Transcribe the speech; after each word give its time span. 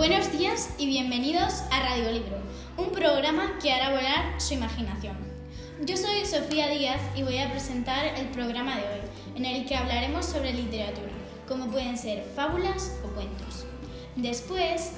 Buenos 0.00 0.32
días 0.32 0.70
y 0.78 0.86
bienvenidos 0.86 1.60
a 1.70 1.80
Radio 1.80 2.10
Libro, 2.12 2.38
un 2.78 2.88
programa 2.88 3.58
que 3.60 3.70
hará 3.70 3.90
volar 3.90 4.40
su 4.40 4.54
imaginación. 4.54 5.14
Yo 5.84 5.94
soy 5.94 6.24
Sofía 6.24 6.70
Díaz 6.70 7.02
y 7.14 7.22
voy 7.22 7.36
a 7.36 7.50
presentar 7.50 8.06
el 8.18 8.28
programa 8.28 8.76
de 8.76 8.82
hoy, 8.84 9.00
en 9.36 9.44
el 9.44 9.66
que 9.66 9.76
hablaremos 9.76 10.24
sobre 10.24 10.54
literatura, 10.54 11.12
como 11.46 11.66
pueden 11.66 11.98
ser 11.98 12.24
fábulas 12.34 12.96
o 13.04 13.08
cuentos. 13.08 13.66
Después 14.16 14.92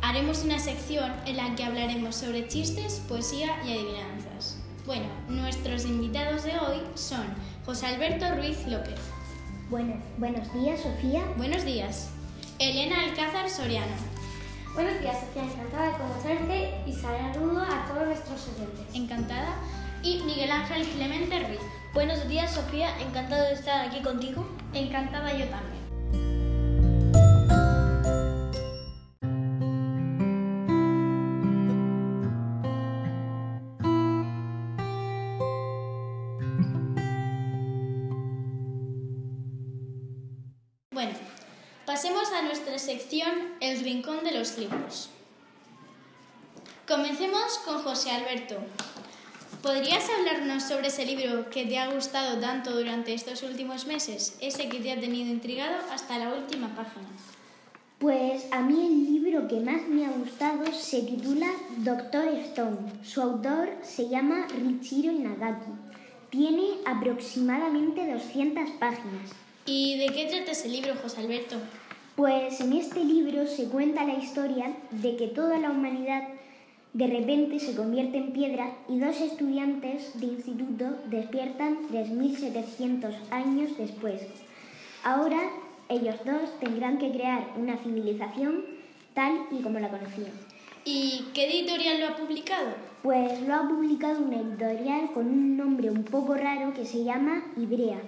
haremos 0.00 0.42
una 0.44 0.58
sección 0.58 1.12
en 1.26 1.36
la 1.36 1.54
que 1.54 1.64
hablaremos 1.64 2.16
sobre 2.16 2.48
chistes, 2.48 3.02
poesía 3.06 3.62
y 3.66 3.72
adivinanzas. 3.72 4.56
Bueno, 4.86 5.08
nuestros 5.28 5.84
invitados 5.84 6.44
de 6.44 6.58
hoy 6.58 6.80
son 6.94 7.26
José 7.66 7.88
Alberto 7.88 8.34
Ruiz 8.34 8.66
López. 8.66 8.98
Bueno, 9.68 9.96
buenos 10.16 10.50
días, 10.54 10.80
Sofía. 10.80 11.22
Buenos 11.36 11.66
días. 11.66 12.08
Elena 12.58 13.04
Alcázar 13.04 13.50
Soriano. 13.50 14.17
Buenos 14.78 15.00
días, 15.00 15.18
Sofía. 15.18 15.42
Encantada 15.42 15.86
de 15.86 15.98
conocerte 15.98 16.82
y 16.86 16.92
saludo 16.92 17.62
a 17.62 17.84
todos 17.88 18.06
nuestros 18.06 18.48
oyentes. 18.54 18.94
Encantada. 18.94 19.56
Y 20.04 20.22
Miguel 20.22 20.52
Ángel 20.52 20.86
Clemente 20.86 21.36
Ruiz. 21.48 21.58
Buenos 21.92 22.28
días, 22.28 22.54
Sofía. 22.54 22.96
Encantado 23.00 23.42
de 23.42 23.54
estar 23.54 23.88
aquí 23.88 24.00
contigo. 24.04 24.46
Encantada 24.72 25.32
yo 25.32 25.46
también. 25.46 25.87
Pasemos 41.98 42.30
a 42.30 42.42
nuestra 42.42 42.78
sección 42.78 43.28
El 43.58 43.80
Rincón 43.80 44.22
de 44.22 44.30
los 44.30 44.56
Libros. 44.56 45.10
Comencemos 46.86 47.58
con 47.64 47.82
José 47.82 48.12
Alberto. 48.12 48.54
¿Podrías 49.64 50.08
hablarnos 50.08 50.62
sobre 50.62 50.86
ese 50.86 51.04
libro 51.04 51.50
que 51.50 51.66
te 51.66 51.76
ha 51.76 51.92
gustado 51.92 52.38
tanto 52.38 52.70
durante 52.70 53.14
estos 53.14 53.42
últimos 53.42 53.88
meses? 53.88 54.38
Ese 54.40 54.68
que 54.68 54.78
te 54.78 54.92
ha 54.92 55.00
tenido 55.00 55.28
intrigado 55.28 55.74
hasta 55.90 56.18
la 56.18 56.34
última 56.34 56.68
página. 56.68 57.08
Pues 57.98 58.46
a 58.52 58.60
mí 58.60 58.86
el 58.86 59.12
libro 59.12 59.48
que 59.48 59.58
más 59.58 59.82
me 59.88 60.06
ha 60.06 60.10
gustado 60.10 60.72
se 60.72 61.02
titula 61.02 61.50
Doctor 61.78 62.28
Stone. 62.28 62.92
Su 63.02 63.22
autor 63.22 63.70
se 63.82 64.08
llama 64.08 64.46
Richiro 64.50 65.10
Inagaki. 65.10 65.72
Tiene 66.30 66.74
aproximadamente 66.86 68.08
200 68.08 68.70
páginas. 68.78 69.32
¿Y 69.66 69.98
de 69.98 70.14
qué 70.14 70.26
trata 70.26 70.52
ese 70.52 70.68
libro, 70.68 70.94
José 71.02 71.22
Alberto? 71.22 71.56
Pues 72.18 72.60
en 72.60 72.72
este 72.72 73.04
libro 73.04 73.46
se 73.46 73.68
cuenta 73.68 74.02
la 74.02 74.14
historia 74.14 74.74
de 74.90 75.14
que 75.14 75.28
toda 75.28 75.56
la 75.56 75.70
humanidad 75.70 76.24
de 76.92 77.06
repente 77.06 77.60
se 77.60 77.76
convierte 77.76 78.18
en 78.18 78.32
piedra 78.32 78.72
y 78.88 78.98
dos 78.98 79.20
estudiantes 79.20 80.18
de 80.18 80.26
instituto 80.26 80.96
despiertan 81.10 81.78
3.700 81.92 83.14
años 83.30 83.78
después. 83.78 84.20
Ahora 85.04 85.38
ellos 85.88 86.16
dos 86.26 86.58
tendrán 86.58 86.98
que 86.98 87.12
crear 87.12 87.52
una 87.56 87.76
civilización 87.76 88.64
tal 89.14 89.42
y 89.52 89.62
como 89.62 89.78
la 89.78 89.88
conocían. 89.88 90.32
¿Y 90.84 91.26
qué 91.34 91.46
editorial 91.46 92.00
lo 92.00 92.08
ha 92.08 92.16
publicado? 92.16 92.70
Pues 93.04 93.42
lo 93.42 93.54
ha 93.54 93.68
publicado 93.68 94.22
una 94.22 94.40
editorial 94.40 95.12
con 95.14 95.28
un 95.28 95.56
nombre 95.56 95.88
un 95.88 96.02
poco 96.02 96.34
raro 96.34 96.74
que 96.74 96.84
se 96.84 97.04
llama 97.04 97.44
Ibrea. 97.56 98.00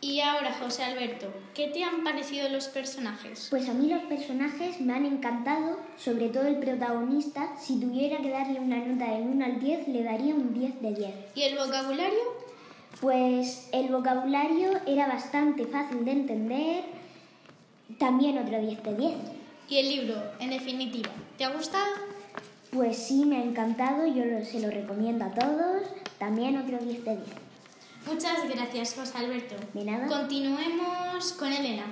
Y 0.00 0.20
ahora, 0.20 0.52
José 0.60 0.84
Alberto, 0.84 1.26
¿qué 1.54 1.66
te 1.68 1.82
han 1.82 2.04
parecido 2.04 2.48
los 2.48 2.68
personajes? 2.68 3.48
Pues 3.50 3.68
a 3.68 3.74
mí 3.74 3.88
los 3.88 4.02
personajes 4.04 4.80
me 4.80 4.92
han 4.94 5.04
encantado, 5.04 5.76
sobre 5.96 6.28
todo 6.28 6.46
el 6.46 6.58
protagonista. 6.58 7.56
Si 7.60 7.80
tuviera 7.80 8.18
que 8.18 8.30
darle 8.30 8.60
una 8.60 8.76
nota 8.78 9.10
del 9.12 9.22
1 9.22 9.44
al 9.44 9.58
10, 9.60 9.88
le 9.88 10.04
daría 10.04 10.34
un 10.36 10.54
10 10.54 10.80
de 10.80 10.94
10. 10.94 11.14
¿Y 11.34 11.42
el 11.42 11.58
vocabulario? 11.58 12.18
Pues 13.00 13.68
el 13.72 13.88
vocabulario 13.88 14.70
era 14.86 15.08
bastante 15.08 15.66
fácil 15.66 16.04
de 16.04 16.12
entender, 16.12 16.84
también 17.98 18.38
otro 18.38 18.60
10 18.60 18.80
de 18.84 18.94
10. 18.94 19.14
¿Y 19.68 19.78
el 19.78 19.88
libro, 19.88 20.22
en 20.38 20.50
definitiva, 20.50 21.10
te 21.36 21.44
ha 21.44 21.50
gustado? 21.50 21.92
Pues 22.70 22.96
sí, 22.98 23.24
me 23.24 23.38
ha 23.38 23.42
encantado, 23.42 24.06
yo 24.06 24.24
lo- 24.24 24.44
se 24.44 24.60
lo 24.60 24.70
recomiendo 24.70 25.24
a 25.24 25.30
todos, 25.32 25.82
también 26.18 26.56
otro 26.56 26.78
10 26.78 27.04
de 27.04 27.16
10. 27.16 27.26
Muchas 28.12 28.48
gracias, 28.48 28.94
José 28.94 29.18
Alberto. 29.18 29.54
De 29.74 29.84
nada. 29.84 30.06
Continuemos 30.06 31.32
con 31.34 31.52
Elena. 31.52 31.84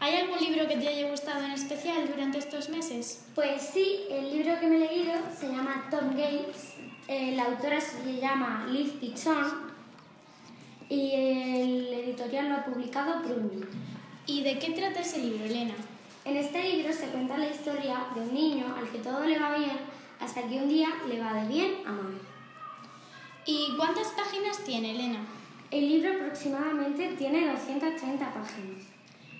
¿Hay 0.00 0.16
algún 0.16 0.38
libro 0.38 0.68
que 0.68 0.76
te 0.76 0.88
haya 0.88 1.08
gustado 1.10 1.44
en 1.44 1.52
especial 1.52 2.06
durante 2.06 2.38
estos 2.38 2.68
meses? 2.68 3.24
Pues 3.34 3.62
sí, 3.72 4.00
el 4.10 4.36
libro 4.36 4.58
que 4.60 4.66
me 4.66 4.76
he 4.76 4.80
leído 4.80 5.14
se 5.38 5.48
llama 5.48 5.86
Tom 5.90 6.10
Gates. 6.10 6.74
eh, 7.08 7.34
la 7.36 7.44
autora 7.44 7.80
se 7.80 8.20
llama 8.20 8.66
Liz 8.68 8.90
Pichon 9.00 9.70
y 10.88 11.12
el 11.12 11.94
editorial 11.94 12.48
lo 12.48 12.56
ha 12.56 12.64
publicado 12.64 13.22
Prumi. 13.22 13.64
¿Y 14.26 14.42
de 14.42 14.58
qué 14.58 14.72
trata 14.72 15.00
ese 15.00 15.18
libro, 15.18 15.44
Elena? 15.44 15.74
En 16.24 16.36
este 16.36 16.62
libro 16.62 16.92
se 16.92 17.06
cuenta 17.06 17.38
la 17.38 17.48
historia 17.48 18.06
de 18.14 18.20
un 18.20 18.34
niño 18.34 18.74
al 18.76 18.90
que 18.90 18.98
todo 18.98 19.24
le 19.24 19.38
va 19.38 19.56
bien 19.56 19.78
hasta 20.20 20.42
que 20.42 20.56
un 20.56 20.68
día 20.68 20.88
le 21.08 21.20
va 21.20 21.32
de 21.34 21.48
bien 21.48 21.74
a 21.86 21.92
mal. 21.92 22.18
¿Y 23.48 23.76
cuántas 23.76 24.08
páginas 24.08 24.58
tiene, 24.64 24.90
Elena? 24.90 25.20
El 25.70 25.88
libro 25.88 26.14
aproximadamente 26.14 27.14
tiene 27.16 27.46
230 27.52 28.34
páginas. 28.34 28.82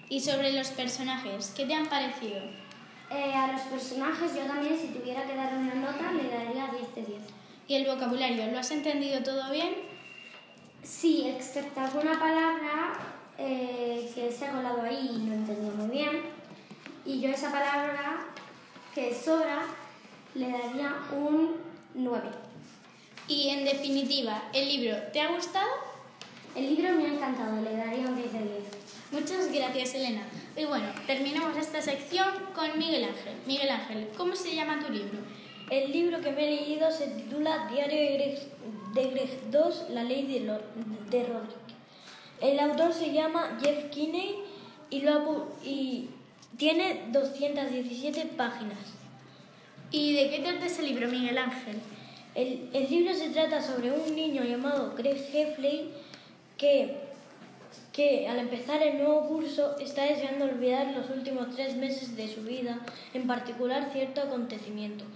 Y 0.09 0.21
sobre 0.21 0.53
los 0.53 0.69
personajes, 0.69 1.53
¿qué 1.57 1.67
te 1.67 1.75
han 1.75 1.89
parecido? 1.89 2.39
Eh, 3.11 3.35
a 3.35 3.53
los 3.53 3.63
personajes 3.63 4.33
yo 4.33 4.45
también 4.47 4.79
si 4.79 4.89
tuviera 4.89 5.27
que 5.27 5.35
dar 5.35 5.57
una 5.57 5.75
nota 5.75 6.13
le 6.13 6.29
daría 6.29 6.69
10 6.69 6.95
de 6.95 7.03
10. 7.03 7.23
¿Y 7.67 7.75
el 7.75 7.87
vocabulario, 7.87 8.47
lo 8.53 8.61
has 8.61 8.71
entendido 8.71 9.25
todo 9.25 9.51
bien? 9.51 9.75
Sí, 10.85 11.27
excepto 11.27 11.81
alguna 11.81 12.13
palabra 12.13 12.93
eh, 13.39 14.09
que 14.15 14.31
se 14.31 14.47
ha 14.47 14.53
colado 14.53 14.83
ahí 14.83 15.11
y 15.17 15.19
no 15.19 15.35
entendía 15.35 15.73
muy 15.73 15.89
bien. 15.89 16.23
Y 17.05 17.21
yo 17.21 17.31
esa 17.31 17.51
palabra 17.51 18.25
que 18.95 19.13
sobra 19.13 19.65
le 20.37 20.53
daría 20.53 20.95
un 21.13 21.57
9. 21.95 22.47
Y 23.29 23.49
en 23.49 23.65
definitiva, 23.65 24.43
¿el 24.53 24.69
libro 24.69 24.97
te 25.13 25.21
ha 25.21 25.33
gustado? 25.33 25.69
El 26.55 26.75
libro 26.75 26.93
me 26.95 27.07
ha 27.07 27.13
encantado, 27.15 27.61
le 27.63 27.77
daría 27.77 28.07
un 28.07 28.17
10 28.17 28.33
de 28.33 28.39
10. 28.39 28.51
Muchas 29.13 29.53
gracias, 29.53 29.95
Elena. 29.95 30.23
Y 30.57 30.65
bueno, 30.65 30.87
terminamos 31.07 31.57
esta 31.57 31.83
sección 31.83 32.29
con 32.55 32.79
Miguel 32.79 33.05
Ángel. 33.05 33.35
Miguel 33.47 33.69
Ángel, 33.71 34.09
¿cómo 34.17 34.35
se 34.35 34.55
llama 34.55 34.81
tu 34.85 34.93
libro? 34.93 35.19
El 35.71 35.93
libro 35.93 36.21
que 36.21 36.31
me 36.31 36.45
he 36.47 36.51
leído 36.57 36.91
se 36.91 37.09
titula 37.09 37.69
Diario 37.71 37.99
de 38.01 38.13
Greg, 38.15 38.39
de 38.95 39.11
Greg 39.11 39.39
II, 39.53 39.95
La 39.95 40.05
ley 40.05 40.27
de, 40.27 40.41
Lo- 40.41 40.63
de 41.11 41.25
Roderick. 41.25 41.57
El 42.41 42.61
autor 42.61 42.93
se 42.93 43.13
llama 43.13 43.59
Jeff 43.63 43.91
Kinney 43.91 44.37
y, 44.91 45.01
lo 45.01 45.49
y 45.65 46.11
tiene 46.57 47.07
217 47.09 48.27
páginas. 48.37 48.79
¿Y 49.91 50.15
de 50.15 50.31
qué 50.31 50.39
trata 50.41 50.67
ese 50.67 50.83
libro, 50.83 51.09
Miguel 51.09 51.39
Ángel? 51.39 51.81
El, 52.37 52.69
el 52.75 52.91
libro 52.91 53.15
se 53.15 53.31
trata 53.31 53.63
sobre 53.63 53.91
un 53.91 54.15
niño 54.15 54.45
llamado 54.45 54.95
Greg 54.95 55.17
Heffley 55.33 55.91
que, 56.59 56.99
que 57.95 58.29
al 58.29 58.39
empezar 58.39 58.83
el 58.83 58.99
nuevo 58.99 59.27
curso 59.27 59.79
está 59.79 60.05
deseando 60.05 60.45
olvidar 60.45 60.95
los 60.95 61.09
últimos 61.09 61.57
tres 61.57 61.77
meses 61.77 62.15
de 62.15 62.29
su 62.29 62.43
vida, 62.43 62.79
en 63.15 63.27
particular 63.27 63.89
cierto 63.91 64.21
acontecimiento. 64.21 65.07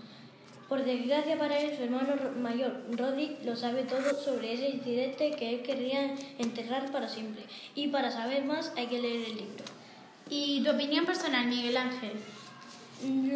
Por 0.67 0.83
desgracia 0.83 1.37
para 1.37 1.59
él, 1.59 1.77
su 1.77 1.83
hermano 1.83 2.15
mayor, 2.41 2.85
Roddick, 2.97 3.45
lo 3.45 3.55
sabe 3.55 3.83
todo 3.83 4.15
sobre 4.15 4.55
ese 4.55 4.71
incidente 4.71 5.33
que 5.33 5.51
él 5.57 5.63
querría 5.63 6.15
enterrar 6.39 6.91
para 6.91 7.07
siempre. 7.07 7.43
Y 7.75 7.89
para 7.89 8.11
saber 8.11 8.45
más 8.45 8.73
hay 8.77 8.87
que 8.87 8.99
leer 8.99 9.27
el 9.27 9.37
libro. 9.37 9.65
¿Y 10.31 10.63
tu 10.63 10.71
opinión 10.71 11.05
personal, 11.05 11.47
Miguel 11.49 11.77
Ángel? 11.77 12.13
Mm, 13.03 13.31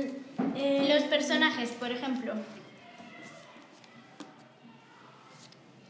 eh, 0.56 0.86
Los 0.88 1.02
personajes, 1.04 1.72
por 1.72 1.90
ejemplo. 1.90 2.32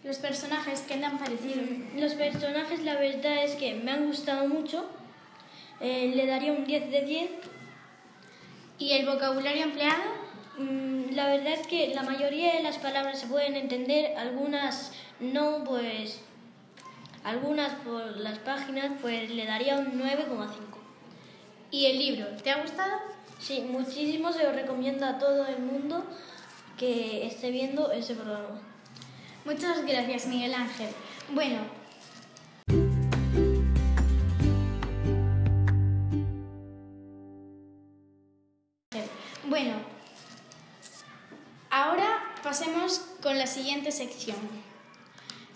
Los 0.05 0.19
personajes, 0.19 0.83
¿qué 0.87 0.97
te 0.99 1.05
han 1.07 1.19
parecido? 1.19 1.63
Los 1.97 2.13
personajes, 2.13 2.85
la 2.85 2.97
verdad 2.97 3.43
es 3.43 3.53
que 3.53 3.75
me 3.75 3.91
han 3.91 4.05
gustado 4.07 4.47
mucho. 4.47 4.85
Eh, 5.81 6.13
le 6.15 6.27
daría 6.27 6.53
un 6.53 6.67
10 6.67 6.91
de 6.91 7.01
10. 7.01 7.31
¿Y 8.79 8.93
el 8.93 9.07
vocabulario 9.07 9.63
empleado? 9.63 10.03
Mm, 10.59 11.15
la 11.15 11.29
verdad 11.29 11.55
es 11.55 11.67
que 11.67 11.95
la 11.95 12.03
mayoría 12.03 12.53
de 12.53 12.63
las 12.63 12.77
palabras 12.77 13.19
se 13.19 13.29
pueden 13.29 13.57
entender, 13.57 14.15
algunas 14.19 14.93
no, 15.21 15.65
pues. 15.65 16.21
Algunas 17.25 17.73
por 17.77 18.19
las 18.19 18.39
páginas, 18.41 18.93
pues 19.01 19.31
le 19.31 19.47
daría 19.47 19.79
un 19.79 19.99
9,5. 19.99 20.51
¿Y 21.71 21.87
el 21.87 21.99
libro? 21.99 22.27
¿Te 22.43 22.51
ha 22.51 22.61
gustado? 22.61 22.99
Sí, 23.39 23.63
muchísimo 23.63 24.31
se 24.31 24.43
lo 24.43 24.53
recomiendo 24.53 25.07
a 25.07 25.19
todo 25.19 25.47
el 25.47 25.61
mundo 25.61 26.05
que 26.77 27.27
esté 27.27 27.51
viendo 27.51 27.91
ese 27.91 28.15
programa. 28.15 28.74
Muchas 29.45 29.85
gracias, 29.85 30.27
Miguel 30.27 30.55
Ángel. 30.55 30.89
Bueno, 31.31 31.59
Bueno, 39.47 39.75
ahora 41.71 42.35
pasemos 42.43 43.03
con 43.23 43.39
la 43.39 43.47
siguiente 43.47 43.93
sección, 43.93 44.39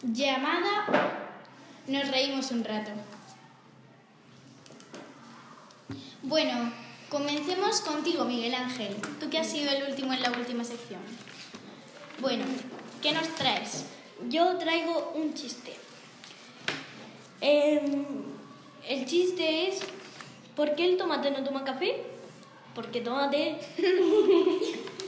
llamada 0.03 0.85
Nos 1.87 2.09
reímos 2.11 2.51
un 2.51 2.65
rato. 2.65 2.91
Bueno, 6.23 6.71
comencemos 7.09 7.81
contigo, 7.81 8.27
Miguel 8.27 8.55
Ángel, 8.55 8.95
tú 9.19 9.31
que 9.31 9.39
has 9.39 9.47
sido 9.47 9.71
el 9.71 9.91
último 9.91 10.13
en 10.13 10.21
la 10.21 10.33
última 10.33 10.65
sección. 10.65 11.01
Bueno, 12.21 12.45
¿qué 13.03 13.13
nos 13.13 13.29
traes? 13.35 13.87
Yo 14.29 14.57
traigo 14.57 15.13
un 15.15 15.35
chiste. 15.35 15.75
Em, 17.41 18.05
el 18.87 19.07
chiste 19.07 19.69
es, 19.69 19.81
¿por 20.57 20.75
qué 20.75 20.85
el 20.87 20.97
tomate 20.97 21.31
no 21.31 21.45
toma 21.45 21.65
café? 21.65 22.05
Porque 22.75 23.01
tomate. 23.01 23.59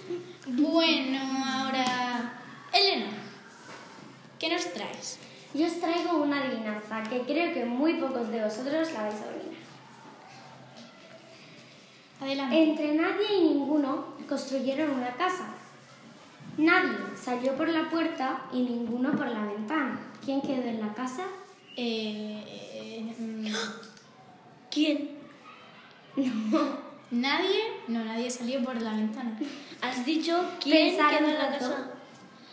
Bueno, 0.46 1.18
ahora, 1.46 2.32
Elena, 2.72 3.12
¿qué 4.38 4.48
nos 4.48 4.64
traes? 4.72 5.18
Yo 5.54 5.66
os 5.66 5.78
traigo 5.78 6.16
una 6.16 6.42
adivinanza 6.42 7.02
que 7.04 7.20
creo 7.20 7.52
que 7.52 7.64
muy 7.64 7.94
pocos 7.94 8.30
de 8.30 8.42
vosotros 8.42 8.90
la 8.92 9.02
vais 9.02 9.14
a 9.14 9.24
adivinar. 9.28 9.60
Adelante. 12.20 12.62
Entre 12.62 12.94
nadie 12.94 13.36
y 13.36 13.40
ninguno 13.42 14.06
construyeron 14.28 14.90
una 14.90 15.14
casa. 15.14 15.54
Nadie 16.56 16.98
salió 17.16 17.54
por 17.56 17.68
la 17.68 17.88
puerta 17.88 18.46
y 18.52 18.60
ninguno 18.60 19.12
por 19.12 19.26
la 19.28 19.44
ventana. 19.46 20.00
¿Quién 20.24 20.42
quedó 20.42 20.62
en 20.62 20.80
la 20.80 20.92
casa? 20.92 21.24
Eh, 21.76 22.44
eh, 22.46 23.14
mm, 23.18 23.46
¿Quién? 24.70 25.10
¿Nadie? 27.10 27.62
No, 27.88 28.04
nadie 28.04 28.30
salió 28.30 28.62
por 28.62 28.80
la 28.80 28.92
ventana. 28.92 29.38
¿Has 29.80 30.04
dicho 30.04 30.44
quién 30.60 30.96
quedó 30.96 31.28
en 31.28 31.38
la 31.38 31.50
casa? 31.50 31.90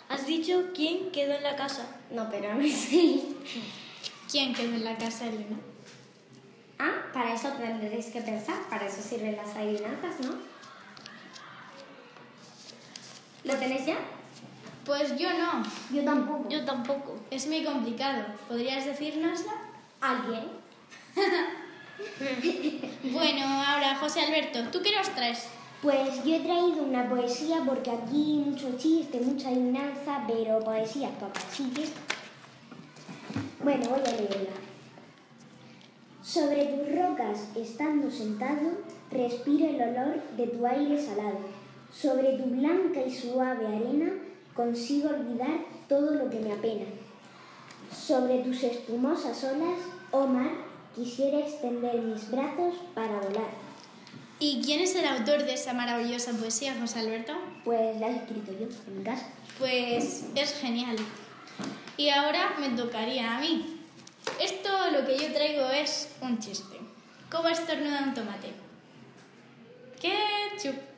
¿Has 0.10 0.26
dicho 0.26 0.70
quién 0.74 1.12
quedó 1.12 1.34
en 1.34 1.44
la 1.44 1.56
casa? 1.56 1.86
No, 2.12 2.30
pero 2.30 2.56
no 2.56 2.64
sé. 2.68 3.22
¿Quién 4.32 4.54
quedó 4.54 4.76
en 4.76 4.84
la 4.84 4.98
casa, 4.98 5.28
Elena? 5.28 5.58
Ah, 6.80 6.94
para 7.14 7.34
eso 7.34 7.50
tendréis 7.50 8.08
que 8.08 8.22
pensar, 8.22 8.58
para 8.70 8.86
eso 8.86 9.02
sirven 9.02 9.36
las 9.36 9.56
adivinanzas, 9.56 10.20
¿no? 10.22 10.36
¿Lo 13.48 13.56
tenéis 13.56 13.86
ya? 13.86 13.98
Pues 14.86 15.18
yo 15.18 15.30
no. 15.32 15.64
Yo 15.90 16.04
tampoco. 16.04 16.50
Yo 16.50 16.66
tampoco. 16.66 17.16
Es 17.32 17.48
muy 17.48 17.64
complicado. 17.64 18.26
¿Podrías 18.48 18.86
decírnosla? 18.86 19.54
¿Alguien? 20.02 20.44
Bueno, 23.12 23.44
ahora, 23.44 23.96
José 23.96 24.22
Alberto, 24.22 24.60
¿tú 24.72 24.84
qué 24.84 24.96
nos 24.96 25.10
traes? 25.16 25.48
Pues 25.82 26.24
yo 26.24 26.36
he 26.36 26.42
traído 26.42 26.84
una 26.84 27.10
poesía 27.10 27.64
porque 27.66 27.90
aquí 27.90 28.44
mucho 28.46 28.78
chiste, 28.78 29.20
mucha 29.20 29.48
adivinanza, 29.50 30.24
pero 30.28 30.60
poesía. 30.60 31.10
Así 31.50 31.72
que... 31.72 31.86
Bueno, 33.64 33.90
voy 33.90 34.00
a 34.00 34.12
leerla. 34.12 34.52
Sobre 36.22 36.66
tus 36.66 36.96
rocas, 36.96 37.48
estando 37.56 38.12
sentado, 38.12 38.84
respiro 39.10 39.68
el 39.68 39.82
olor 39.82 40.22
de 40.38 40.46
tu 40.46 40.68
aire 40.68 41.02
salado. 41.02 41.40
Sobre 42.00 42.34
tu 42.34 42.44
blanca 42.44 43.02
y 43.02 43.12
suave 43.12 43.66
arena, 43.66 44.12
consigo 44.54 45.10
olvidar 45.10 45.66
todo 45.90 46.12
lo 46.12 46.30
que 46.30 46.40
me 46.40 46.54
apena. 46.54 46.86
Sobre 47.92 48.40
tus 48.40 48.62
espumosas 48.64 49.44
olas, 49.44 49.80
oh 50.12 50.28
mar, 50.28 50.52
quisiera 50.96 51.40
extender 51.40 52.00
mis 52.02 52.30
brazos 52.30 52.76
para 52.94 53.20
volar. 53.20 53.50
¿Y 54.40 54.62
quién 54.64 54.82
es 54.82 54.94
el 54.94 55.08
autor 55.08 55.44
de 55.44 55.56
esa 55.56 55.74
maravillosa 55.74 56.34
poesía, 56.34 56.78
José 56.80 57.00
Alberto? 57.00 57.34
Pues 57.64 58.00
la 58.00 58.10
he 58.10 58.18
escrito 58.18 58.52
yo 58.52 58.68
en 58.88 58.98
mi 59.00 59.04
casa. 59.04 59.26
Pues 59.58 60.26
es 60.36 60.54
genial. 60.54 60.98
Y 61.98 62.10
ahora 62.10 62.56
me 62.60 62.70
tocaría 62.70 63.38
a 63.38 63.40
mí. 63.40 63.82
Esto 64.40 64.70
lo 64.92 65.04
que 65.04 65.18
yo 65.18 65.34
traigo 65.34 65.68
es 65.72 66.10
un 66.22 66.38
chiste. 66.38 66.78
¿Cómo 67.32 67.50
estornuda 67.50 68.04
un 68.04 68.14
tomate? 68.14 68.52
¡Ketchup! 70.00 70.97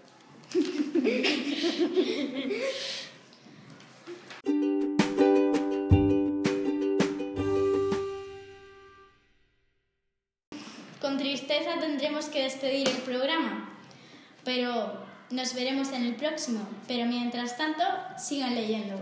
Con 11.01 11.17
tristeza 11.17 11.79
tendremos 11.79 12.25
que 12.25 12.43
despedir 12.43 12.89
el 12.89 12.97
programa, 12.97 13.69
pero 14.43 15.05
nos 15.29 15.53
veremos 15.53 15.91
en 15.91 16.05
el 16.05 16.15
próximo. 16.15 16.67
Pero 16.87 17.05
mientras 17.05 17.55
tanto, 17.55 17.83
sigan 18.17 18.55
leyendo. 18.55 18.95